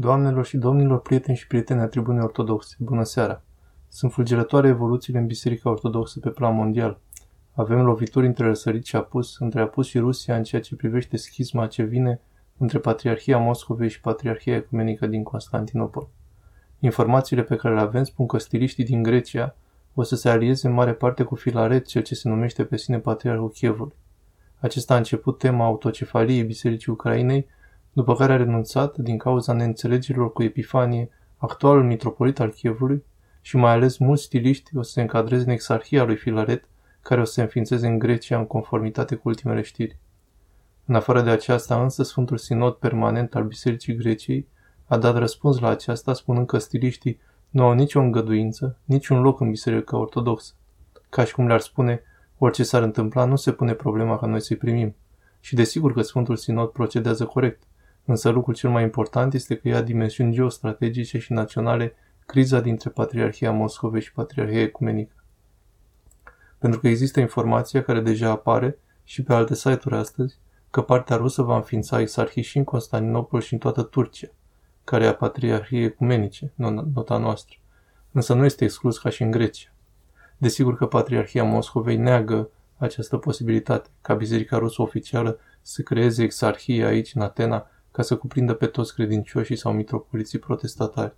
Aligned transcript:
Doamnelor 0.00 0.46
și 0.46 0.56
domnilor, 0.56 1.00
prieteni 1.00 1.36
și 1.36 1.46
prieteni 1.46 1.80
a 1.80 1.86
tribunei 1.86 2.22
ortodoxe, 2.22 2.76
bună 2.78 3.02
seara! 3.02 3.42
Sunt 3.88 4.12
fulgerătoare 4.12 4.68
evoluțiile 4.68 5.18
în 5.18 5.26
Biserica 5.26 5.70
Ortodoxă 5.70 6.20
pe 6.20 6.28
plan 6.28 6.54
mondial. 6.54 7.00
Avem 7.52 7.82
lovituri 7.82 8.26
între 8.26 8.46
răsărit 8.46 8.84
și 8.84 8.96
apus, 8.96 9.38
între 9.38 9.60
apus 9.60 9.86
și 9.86 9.98
Rusia 9.98 10.36
în 10.36 10.42
ceea 10.42 10.60
ce 10.60 10.76
privește 10.76 11.16
schisma 11.16 11.66
ce 11.66 11.82
vine 11.82 12.20
între 12.56 12.78
Patriarhia 12.78 13.38
Moscovei 13.38 13.88
și 13.88 14.00
Patriarhia 14.00 14.56
Ecumenică 14.56 15.06
din 15.06 15.22
Constantinopol. 15.22 16.08
Informațiile 16.78 17.42
pe 17.42 17.56
care 17.56 17.74
le 17.74 17.80
avem 17.80 18.04
spun 18.04 18.26
că 18.26 18.38
stiliștii 18.38 18.84
din 18.84 19.02
Grecia 19.02 19.56
o 19.94 20.02
să 20.02 20.16
se 20.16 20.28
alieze 20.28 20.66
în 20.66 20.72
mare 20.72 20.92
parte 20.92 21.22
cu 21.22 21.34
Filaret, 21.34 21.86
cel 21.86 22.02
ce 22.02 22.14
se 22.14 22.28
numește 22.28 22.64
pe 22.64 22.76
sine 22.76 22.98
Patriarhul 22.98 23.50
Chievului. 23.50 23.94
Acesta 24.58 24.94
a 24.94 24.96
început 24.96 25.38
tema 25.38 25.64
autocefaliei 25.64 26.42
Bisericii 26.42 26.92
Ucrainei 26.92 27.46
după 27.92 28.14
care 28.14 28.32
a 28.32 28.36
renunțat 28.36 28.96
din 28.96 29.18
cauza 29.18 29.52
neînțelegerilor 29.52 30.32
cu 30.32 30.42
Epifanie, 30.42 31.08
actualul 31.36 31.84
mitropolit 31.84 32.40
al 32.40 32.50
Chievului, 32.50 33.04
și 33.40 33.56
mai 33.56 33.72
ales 33.72 33.98
mulți 33.98 34.22
stiliști 34.22 34.76
o 34.76 34.82
să 34.82 34.90
se 34.90 35.00
încadreze 35.00 35.44
în 35.44 35.50
exarhia 35.50 36.04
lui 36.04 36.16
Filaret, 36.16 36.64
care 37.02 37.20
o 37.20 37.24
să 37.24 37.32
se 37.32 37.42
înființeze 37.42 37.86
în 37.86 37.98
Grecia 37.98 38.38
în 38.38 38.46
conformitate 38.46 39.14
cu 39.14 39.28
ultimele 39.28 39.62
știri. 39.62 39.98
În 40.84 40.94
afară 40.94 41.22
de 41.22 41.30
aceasta 41.30 41.82
însă, 41.82 42.02
Sfântul 42.02 42.38
Sinod 42.38 42.74
Permanent 42.74 43.34
al 43.34 43.44
Bisericii 43.44 43.96
Greciei 43.96 44.48
a 44.86 44.98
dat 44.98 45.16
răspuns 45.16 45.58
la 45.58 45.68
aceasta 45.68 46.14
spunând 46.14 46.46
că 46.46 46.58
stiliștii 46.58 47.20
nu 47.50 47.64
au 47.64 47.72
nicio 47.72 48.00
îngăduință, 48.00 48.78
niciun 48.84 49.20
loc 49.20 49.40
în 49.40 49.50
Biserica 49.50 49.96
Ortodoxă. 49.96 50.52
Ca 51.08 51.24
și 51.24 51.34
cum 51.34 51.46
le-ar 51.46 51.60
spune, 51.60 52.02
orice 52.38 52.62
s-ar 52.62 52.82
întâmpla, 52.82 53.24
nu 53.24 53.36
se 53.36 53.52
pune 53.52 53.72
problema 53.72 54.18
ca 54.18 54.26
noi 54.26 54.40
să-i 54.40 54.56
primim. 54.56 54.94
Și 55.40 55.54
desigur 55.54 55.92
că 55.92 56.02
Sfântul 56.02 56.36
Sinod 56.36 56.68
procedează 56.68 57.24
corect. 57.24 57.62
Însă 58.10 58.28
lucrul 58.28 58.54
cel 58.54 58.70
mai 58.70 58.82
important 58.82 59.34
este 59.34 59.56
că 59.56 59.68
ia 59.68 59.82
dimensiuni 59.82 60.32
geostrategice 60.32 61.18
și 61.18 61.32
naționale 61.32 61.94
criza 62.26 62.60
dintre 62.60 62.90
Patriarhia 62.90 63.52
Moscovei 63.52 64.00
și 64.00 64.12
Patriarhia 64.12 64.60
Ecumenică. 64.60 65.24
Pentru 66.58 66.80
că 66.80 66.88
există 66.88 67.20
informația 67.20 67.82
care 67.82 68.00
deja 68.00 68.30
apare 68.30 68.78
și 69.04 69.22
pe 69.22 69.32
alte 69.32 69.54
site-uri 69.54 69.94
astăzi, 69.94 70.38
că 70.70 70.82
partea 70.82 71.16
rusă 71.16 71.42
va 71.42 71.56
înființa 71.56 72.00
exarhii 72.00 72.42
și 72.42 72.58
în 72.58 72.64
Constantinopol 72.64 73.40
și 73.40 73.52
în 73.52 73.58
toată 73.58 73.82
Turcia, 73.82 74.28
care 74.84 75.04
e 75.04 75.08
a 75.08 75.14
Patriarhiei 75.14 75.84
Ecumenice, 75.84 76.52
nota 76.94 77.16
noastră. 77.16 77.56
Însă 78.12 78.34
nu 78.34 78.44
este 78.44 78.64
exclus 78.64 78.98
ca 78.98 79.08
și 79.10 79.22
în 79.22 79.30
Grecia. 79.30 79.72
Desigur 80.36 80.76
că 80.76 80.86
Patriarhia 80.86 81.44
Moscovei 81.44 81.96
neagă 81.96 82.50
această 82.76 83.16
posibilitate, 83.16 83.88
ca 84.00 84.14
Biserica 84.14 84.58
Rusă 84.58 84.82
oficială 84.82 85.38
să 85.62 85.82
creeze 85.82 86.22
exarhie 86.22 86.84
aici, 86.84 87.14
în 87.14 87.20
Atena, 87.20 87.70
ca 88.00 88.06
să 88.06 88.16
cuprindă 88.16 88.54
pe 88.54 88.66
toți 88.66 88.94
credincioșii 88.94 89.56
sau 89.56 89.72
mitropoliții 89.72 90.38
protestatari. 90.38 91.14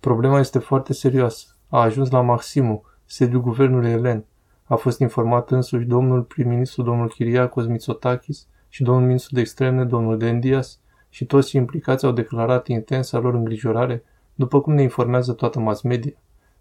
Problema 0.00 0.38
este 0.38 0.58
foarte 0.58 0.92
serioasă. 0.92 1.46
A 1.68 1.80
ajuns 1.80 2.10
la 2.10 2.20
Maximu, 2.20 2.82
sediul 3.04 3.40
guvernului 3.40 3.90
elen. 3.90 4.24
A 4.64 4.74
fost 4.74 4.98
informat 4.98 5.50
însuși 5.50 5.86
domnul 5.86 6.22
prim-ministru, 6.22 6.82
domnul 6.82 7.08
Chiriacos 7.08 7.66
Mitsotakis 7.66 8.46
și 8.68 8.82
domnul 8.82 9.06
ministru 9.06 9.34
de 9.34 9.40
externe, 9.40 9.84
domnul 9.84 10.18
Dendias, 10.18 10.78
și 11.08 11.24
toți 11.24 11.48
cei 11.48 11.60
implicați 11.60 12.04
au 12.04 12.12
declarat 12.12 12.66
intensa 12.66 13.18
lor 13.18 13.34
îngrijorare, 13.34 14.04
după 14.34 14.60
cum 14.60 14.74
ne 14.74 14.82
informează 14.82 15.32
toată 15.32 15.60
mass 15.60 15.82
media, 15.82 16.14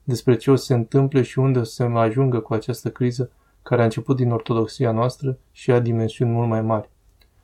despre 0.03 0.35
ce 0.35 0.51
o 0.51 0.55
să 0.55 0.65
se 0.65 0.73
întâmple 0.73 1.21
și 1.21 1.39
unde 1.39 1.59
o 1.59 1.63
să 1.63 1.73
se 1.73 1.85
mai 1.85 2.05
ajungă 2.05 2.39
cu 2.39 2.53
această 2.53 2.89
criză 2.89 3.31
care 3.61 3.81
a 3.81 3.83
început 3.83 4.15
din 4.15 4.31
ortodoxia 4.31 4.91
noastră 4.91 5.37
și 5.51 5.71
a 5.71 5.79
dimensiuni 5.79 6.31
mult 6.31 6.49
mai 6.49 6.61
mari. 6.61 6.89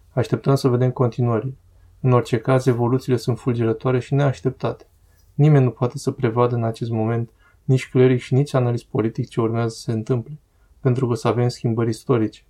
Așteptăm 0.09 0.55
să 0.55 0.67
vedem 0.67 0.91
continuările. 0.91 1.53
În 2.01 2.11
orice 2.11 2.37
caz, 2.37 2.65
evoluțiile 2.65 3.17
sunt 3.17 3.39
fulgerătoare 3.39 3.99
și 3.99 4.13
neașteptate. 4.13 4.85
Nimeni 5.33 5.63
nu 5.63 5.71
poate 5.71 5.97
să 5.97 6.11
prevadă 6.11 6.55
în 6.55 6.63
acest 6.63 6.89
moment 6.89 7.29
nici 7.63 7.89
cleric 7.89 8.19
și 8.19 8.33
nici 8.33 8.53
analist 8.53 8.85
politic 8.85 9.29
ce 9.29 9.41
urmează 9.41 9.69
să 9.69 9.81
se 9.81 9.91
întâmple, 9.91 10.39
pentru 10.79 11.05
că 11.05 11.11
o 11.11 11.15
să 11.15 11.27
avem 11.27 11.47
schimbări 11.47 11.89
istorice. 11.89 12.41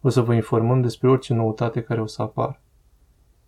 O 0.00 0.08
să 0.08 0.20
vă 0.20 0.34
informăm 0.34 0.80
despre 0.80 1.08
orice 1.08 1.34
noutate 1.34 1.82
care 1.82 2.00
o 2.00 2.06
să 2.06 2.22
apară. 2.22 2.60